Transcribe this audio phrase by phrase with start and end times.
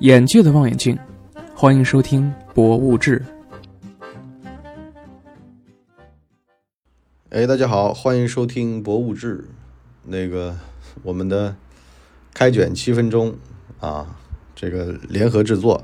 [0.00, 0.96] 眼界的望远镜，
[1.56, 3.20] 欢迎收听《博物志》。
[7.30, 9.38] 哎，大家好，欢迎收听《博物志》。
[10.04, 10.56] 那个
[11.02, 11.56] 我们的
[12.32, 13.34] 开卷七分钟
[13.80, 14.16] 啊，
[14.54, 15.82] 这个联合制作。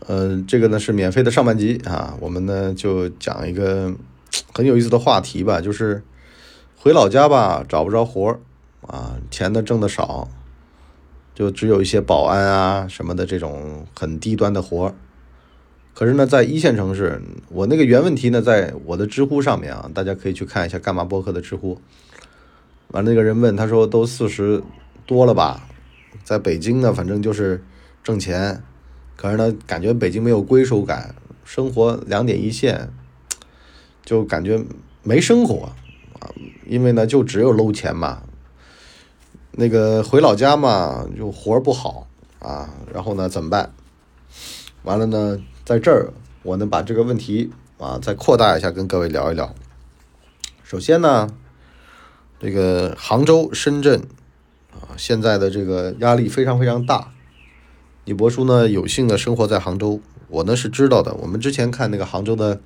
[0.00, 3.94] 呃，这个呢是免费的上半集啊，我们呢就讲一个
[4.52, 6.02] 很有意思的话题吧，就是
[6.76, 8.40] 回老家吧找不着活儿
[8.86, 10.28] 啊，钱呢挣的少。
[11.38, 14.94] 就只有一些保安啊什么的这种很低端的活儿，
[15.94, 21.80] 可是呢，在一线城市，我那个原问题呢，在我的知乎上面啊，大家可以去看一下干嘛播客的知乎。
[22.88, 24.60] 完了，那个人问他说：“都四十
[25.06, 25.68] 多了吧，
[26.24, 27.62] 在北京呢，反正就是
[28.02, 28.60] 挣钱，
[29.14, 32.90] 可是呢，感觉北京没有归属感，生活两点一线，
[34.04, 34.60] 就感觉
[35.04, 35.70] 没生活
[36.18, 36.34] 啊，
[36.66, 38.22] 因为呢，就只有搂钱嘛。”
[39.60, 42.06] 那个回老家嘛，就活不好
[42.38, 43.72] 啊，然后呢怎么办？
[44.84, 46.12] 完了呢，在这儿
[46.44, 49.52] 我能把这个问题啊再扩大一下，跟各位聊一聊。
[50.62, 51.28] 首先呢，
[52.38, 54.02] 这个杭州、深圳
[54.70, 57.10] 啊，现在的这个压力非常非常大。
[58.04, 61.14] 李博叔呢有幸的生活在杭州，我呢是知道的。
[61.14, 62.60] 我们之前看那个杭州的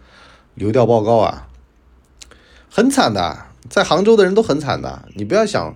[0.55, 1.49] 流调报告啊，
[2.69, 5.09] 很惨的，在杭州的人都很惨的。
[5.15, 5.75] 你不要想。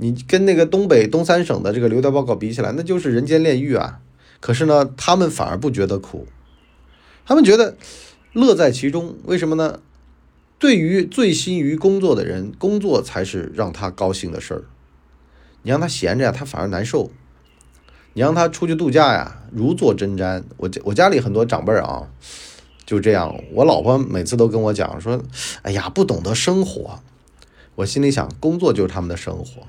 [0.00, 4.00] 你跟那个东北东三省的这个流调报告比起来，那就是人间炼狱啊！
[4.40, 6.26] 可是呢，他们反而不觉得苦，
[7.26, 7.76] 他们觉得
[8.32, 9.14] 乐在其中。
[9.24, 9.80] 为什么呢？
[10.58, 14.64] 对于醉心于工作的人，工作才是让他高兴的事儿。
[15.62, 17.10] 你让他闲着呀，他反而难受；
[18.14, 20.42] 你让他出去度假呀，如坐针毡。
[20.56, 22.08] 我家我家里很多长辈啊，
[22.86, 23.38] 就这样。
[23.52, 25.22] 我老婆每次都跟我讲说
[25.60, 27.00] ：“哎呀，不懂得生活。”
[27.76, 29.66] 我心里想，工作就是他们的生活。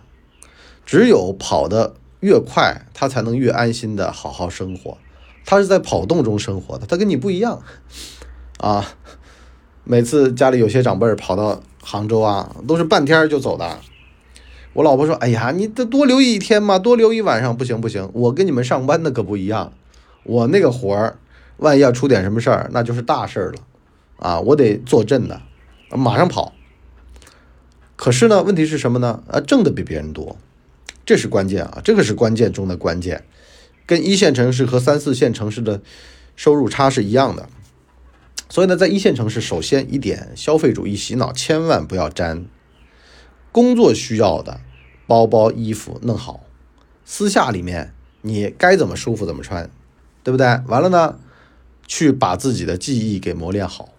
[0.85, 4.97] 只有跑得越快，他才能越安心的好好生活。
[5.45, 7.61] 他是在跑动中生活的，他跟你不一样
[8.57, 8.85] 啊。
[9.83, 13.79] 每次家里有些长辈跑到杭州啊，都是半天就走的。
[14.73, 18.07] 我老婆说：“哎呀，你得多留一天嘛，多留一晚上不行不行。
[18.13, 19.73] 我跟你们上班的可不一样，
[20.23, 21.17] 我那个活儿，
[21.57, 23.57] 万一要出点什么事儿，那就是大事儿了
[24.17, 24.39] 啊！
[24.39, 25.41] 我得坐镇的，
[25.89, 26.53] 马上跑。
[27.95, 29.23] 可是呢，问题是什么呢？
[29.27, 30.37] 啊，挣的比别人多。”
[31.05, 33.23] 这是关键啊，这个是关键中的关键，
[33.87, 35.81] 跟一线城市和三四线城市的
[36.35, 37.49] 收入差是一样的。
[38.49, 42.45] 所以呢，在一线城市，首先一点，消费主义洗脑千万不要沾。
[43.51, 44.61] 工作需要的
[45.07, 46.41] 包包、衣服弄好，
[47.03, 49.69] 私下里面你该怎么舒服怎么穿，
[50.23, 50.45] 对不对？
[50.67, 51.19] 完了呢，
[51.87, 53.89] 去把自己的技艺给磨练好，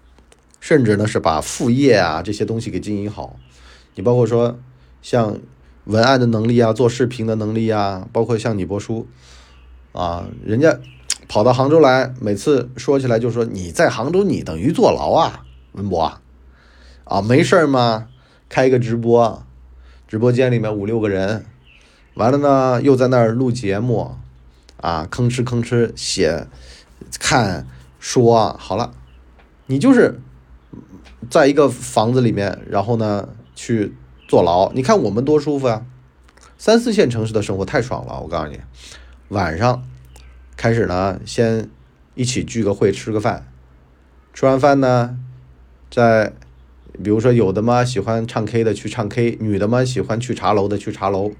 [0.60, 3.38] 甚至呢是把副业啊这些东西给经营好。
[3.96, 4.58] 你包括说
[5.02, 5.40] 像。
[5.84, 9.08] 文案的能力啊，做视频的能力啊，包括像你博书
[9.92, 10.78] 啊，人家
[11.28, 16.20] 跑到杭州来，每次说起来就说你在杭州，你等于坐牢啊，文博
[17.04, 18.06] 啊，没事儿吗？
[18.48, 19.42] 开个直播，
[20.06, 21.44] 直播间里面五六个人，
[22.14, 24.14] 完了呢又在那儿录节目
[24.80, 26.46] 啊，吭哧吭哧写、
[27.18, 27.66] 看、
[27.98, 28.92] 说，好了，
[29.66, 30.20] 你就是
[31.28, 33.94] 在一个房子里面，然后呢去。
[34.32, 35.84] 坐牢，你看我们多舒服啊！
[36.56, 38.58] 三四线城市的生活太爽了，我告诉你，
[39.28, 39.86] 晚上
[40.56, 41.68] 开始呢，先
[42.14, 43.46] 一起聚个会，吃个饭，
[44.32, 45.18] 吃完饭呢，
[45.90, 46.32] 再
[47.04, 51.32] 比如说有的嘛喜欢唱 K 的去唱 K，女的嘛喜欢去茶楼的去茶楼，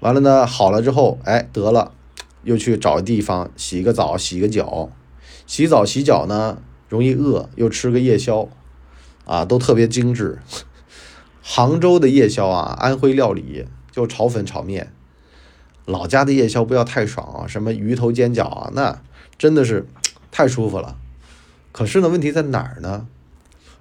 [0.00, 1.92] 完了呢好了之后，哎得了，
[2.42, 4.90] 又去找地方洗个澡，洗个脚，
[5.46, 6.58] 洗澡洗脚呢
[6.90, 8.50] 容易饿，又吃个夜宵，
[9.24, 10.38] 啊都特别精致。
[11.50, 14.92] 杭州的夜宵啊，安徽料理就炒粉炒面。
[15.86, 19.00] 老家的夜宵不要太爽啊，什么鱼头煎饺啊，那
[19.38, 19.86] 真的是
[20.30, 20.98] 太舒服了。
[21.72, 23.06] 可是呢，问题在哪儿呢？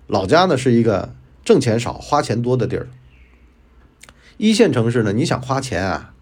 [0.08, 1.14] 老家呢是一个
[1.44, 2.88] 挣钱少、花钱多的地儿。
[4.38, 6.14] 一线城市呢，你想花钱啊，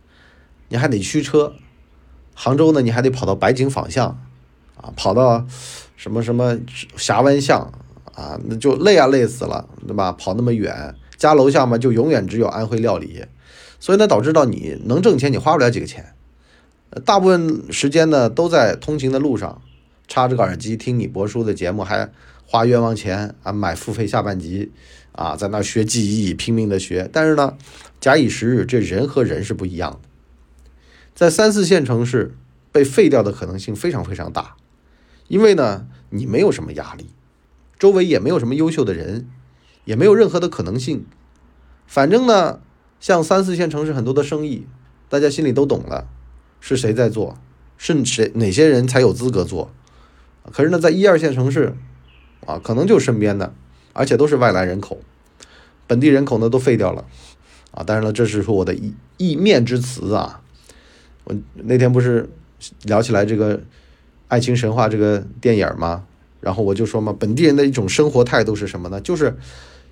[0.69, 1.53] 你还得驱车。
[2.34, 4.19] 杭州呢，你还得跑到白景坊巷
[4.78, 5.46] 啊，跑到
[5.96, 6.58] 什么什么
[6.97, 7.72] 峡湾巷
[8.16, 10.11] 啊，那就累啊，累死了，对吧？
[10.11, 10.96] 跑那么远。
[11.17, 13.23] 家楼下嘛，就永远只有安徽料理，
[13.79, 16.14] 所以呢，导致到你能挣钱，你花不了几个钱，
[17.06, 19.62] 大部分时间呢都在通勤的路上，
[20.08, 22.12] 插着个耳机听你播书的节目，还
[22.46, 24.72] 花冤枉钱啊，买付费下半集
[25.14, 27.09] 啊，在那学记忆，拼命的学。
[27.12, 27.58] 但是呢，
[28.00, 30.09] 假以时日，这人和人是不一样的，
[31.14, 32.35] 在三四线城市
[32.72, 34.56] 被废掉的可能性非常非常大，
[35.28, 37.08] 因为呢，你没有什么压力，
[37.79, 39.28] 周围也没有什么优秀的人。
[39.85, 41.05] 也没有任何的可能性，
[41.87, 42.59] 反正呢，
[42.99, 44.67] 像三四线城市很多的生意，
[45.08, 46.08] 大家心里都懂了，
[46.59, 47.37] 是谁在做？
[47.78, 49.72] 是谁哪些人才有资格做？
[50.52, 51.76] 可是呢，在一二线城市，
[52.46, 53.53] 啊，可能就身边的，
[53.93, 54.99] 而且都是外来人口，
[55.88, 57.05] 本地人口呢都废掉了，
[57.72, 60.41] 啊，当然了，这是说我的一一面之词啊。
[61.26, 62.29] 我那天不是
[62.84, 63.58] 聊起来这个
[64.28, 66.05] 《爱情神话》这个电影吗？
[66.45, 69.01] 然后我就说嘛，本地人的一种生活态度是什么呢？
[69.01, 69.35] 就是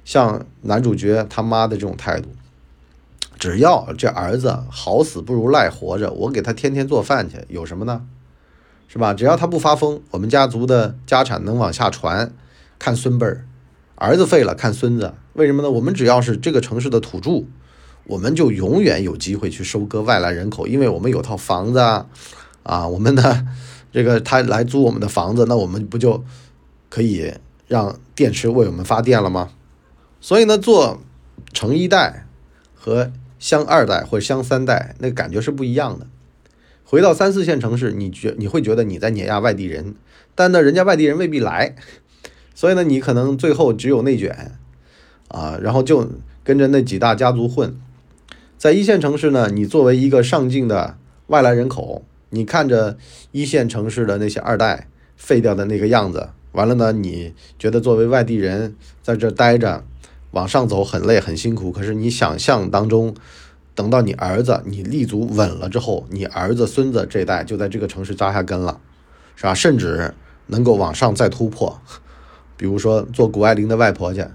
[0.06, 2.30] 像男主角他妈的这种态度，
[3.40, 8.04] 只要这儿子好死不如赖活着，我给他天天做饭去，有什么呢？
[8.88, 9.16] 是吧？
[9.16, 12.32] 只要他不发疯，我们家族的家产能往下传，
[12.78, 13.48] 看孙辈儿，
[13.96, 15.16] 儿子废了看孙子。
[15.34, 15.72] 为什么呢？
[15.72, 17.46] 我们只要是这个城市的土著，
[18.06, 22.06] 我们就永远有机会去收割外来人口，因为我们有套房子啊，
[22.62, 23.44] 啊，我们的
[23.94, 26.24] 这个他来租我们的房子，那我们不就
[26.90, 27.32] 可以
[27.68, 29.52] 让电池为我们发电了吗？
[30.20, 31.00] 所以呢，做
[31.54, 32.26] 城一代
[32.74, 36.08] 和乡二代或者乡三代，那感觉是不一样的。
[36.84, 39.96] 回到三四线城市，你觉你会觉得你在碾压外地人，
[40.34, 41.76] 但呢，人家外地人未必来，
[42.56, 44.58] 所以呢，你可能最后只有内卷，
[45.28, 46.10] 啊，然后就
[46.44, 47.76] 跟着那几大家族混。
[48.58, 50.98] 在一线城市呢，你作为一个上进的
[51.28, 52.98] 外来人口，你看着
[53.32, 59.84] 一线城市的那些二代废掉的那个样子，完了呢，你觉得作为外地人在这待着，
[60.32, 63.16] 往上走很累很辛苦，可是你想象当中。
[63.76, 68.80] 等到你儿子你立足稳了之后，你儿子孙子这代就在这个城市扎下根了，
[69.36, 69.56] 是吧？
[69.56, 70.14] 甚至
[70.46, 71.82] 能够往上再突破，
[72.56, 74.28] 比如说做谷爱凌的外婆去，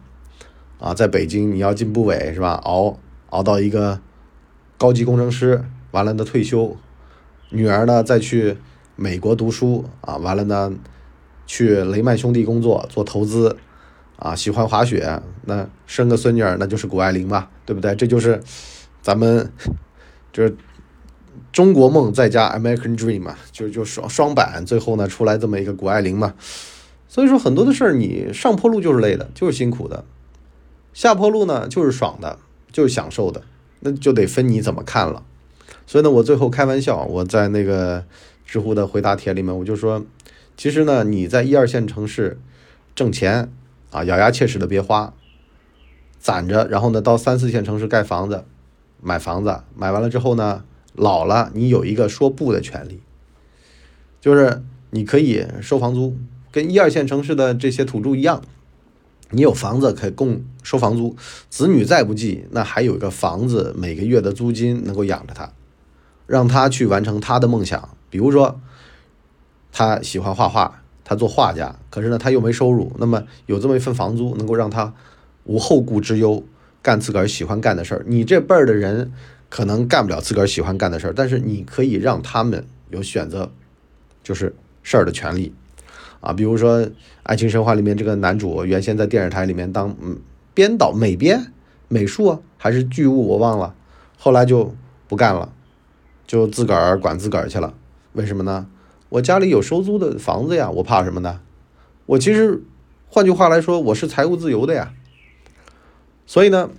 [0.80, 2.54] 啊，在北京你要进部委是吧？
[2.64, 2.98] 熬
[3.30, 4.00] 熬到一个
[4.76, 6.76] 高级工程师，完了呢退休，
[7.50, 8.56] 女儿呢再去
[8.96, 10.72] 美国读书啊，完了呢
[11.46, 13.56] 去雷曼兄弟工作做投资，
[14.16, 17.94] 啊，喜欢滑雪，那生个孙女儿那就是谷爱凌嘛，对不对？
[17.94, 18.40] 这就是。
[19.00, 19.50] 咱们
[20.32, 20.54] 就是
[21.50, 26.34] 中国梦再加 American Dream 嘛，就就双双板，最后呢出来这么一个谷爱凌嘛。
[27.06, 30.04] 所以说很多的事儿，你上坡路就是累的，就是辛苦的；
[30.92, 32.38] 下坡路呢就是爽的，
[32.70, 33.40] 就是享受的。
[33.80, 35.22] 那就得分你怎么看了。
[35.86, 38.04] 所以呢，我最后开玩笑，我在那个
[38.46, 40.04] 知乎的回答帖里面，我就说，
[40.56, 42.38] 其实呢，你在一二线城市
[42.94, 43.52] 挣钱
[43.90, 45.14] 啊，咬牙切齿的别花，
[46.18, 48.44] 攒着，然后呢到三四线城市盖房子。
[49.00, 53.00] 买房子，买完了之后呢，老了你有一个说不的权利，
[54.20, 54.60] 就是
[54.90, 56.16] 你可以收房租，
[56.50, 58.42] 跟一二线城市的这些土著一样，
[59.30, 61.14] 你有房子可以供收房租，
[61.48, 65.52] 子女再不济，那还有一个房子每个月的租金能够养着他，
[66.28, 67.88] 让他去完成他的梦想。
[68.08, 68.60] 比如说，
[69.72, 74.94] 他喜欢画画，他做画家，可是呢他又没收入，那么有这么一份房租，能够让他
[75.42, 76.44] 无后顾之忧。
[76.80, 79.12] 干自个儿喜欢干的事儿，你这辈儿的人
[79.50, 83.50] 可能干不了自个儿喜欢干的事儿，但是你可以让他们有选择，
[84.22, 84.54] 就是
[84.84, 85.52] 事儿的权利
[86.20, 86.32] 啊。
[86.32, 86.80] 比如说
[87.25, 90.19] 《爱情神话》里面这个男主，原先在电视台里面当嗯
[90.54, 91.52] 编导、美编、
[91.88, 93.75] 美术啊，还是剧务我忘了，
[94.16, 94.72] 后来就
[95.08, 95.52] 不干了，
[96.28, 97.75] 就自个儿管自个儿去了。
[98.12, 98.69] 为什么呢？
[99.08, 101.40] 我家里有收租的房子呀，我怕什么呢？
[102.04, 102.62] 我其实
[103.08, 104.92] 换句话来说，我是财务自由的呀。
[106.26, 106.70] 所以呢，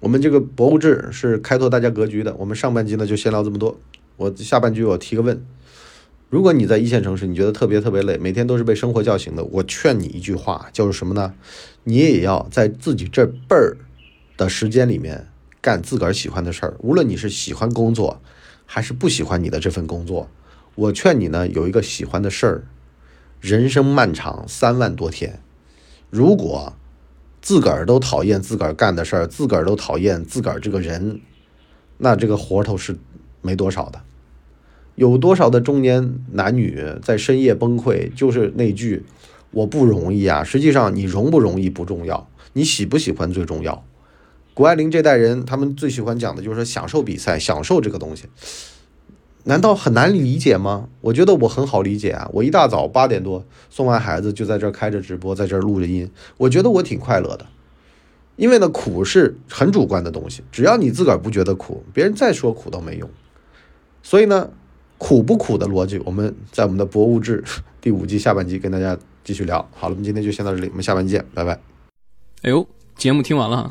[0.00, 2.34] 我们这个博物志是开拓大家格局的。
[2.36, 3.78] 我们上半集呢就先聊这么多。
[4.16, 5.44] 我下半句我提个问：
[6.30, 11.34] 如果你在一线城市，你觉得特别特别累，每天都是被生活叫醒的，我劝你一句话，就是什么呢？
[11.84, 13.76] 你也要在自己这辈儿
[14.38, 15.28] 的时间里面
[15.60, 16.74] 干自个儿喜欢的事儿。
[16.78, 18.22] 无论你是喜欢工作，
[18.70, 20.28] 还是不喜欢你的这份工作，
[20.74, 22.64] 我劝你呢有一个喜欢的事儿。
[23.40, 25.40] 人生漫长，三万多天，
[26.10, 26.74] 如果。
[27.40, 31.20] 自个儿都讨厌自个儿干的事儿，自个儿都讨厌自个儿这个人，
[31.96, 32.98] 那这个活头是
[33.40, 34.02] 没多少的。
[34.96, 39.04] 有多少的中年男女在深夜崩溃，就是那句
[39.52, 40.42] “我不容易啊”。
[40.44, 43.84] 实际上，你容不容易不重要，你喜不喜欢最重要。
[44.58, 48.24] 谷爱凌这代人，他们最喜欢讲的就是说享受比赛，享受这个东西。
[49.44, 50.88] 难道很难理解吗？
[51.00, 52.28] 我觉得我很好理解啊！
[52.32, 56.10] 我一大早八点多送完孩子，就在这开着直播，在这儿录着音。
[56.38, 57.46] 我觉得我挺快乐的，
[58.34, 63.08] 因为呢，苦是很主观的东西，只要你自个儿不觉得苦，别人再说苦都没用。
[64.02, 64.50] 所以呢，
[64.98, 67.44] 苦不苦的逻辑，我们在我们的博物志
[67.80, 69.58] 第五季下半集跟大家继续聊。
[69.72, 71.60] 好了，我们今天就先到这里，我们下半集见，拜拜。
[72.42, 73.70] 哎呦，节目听完了，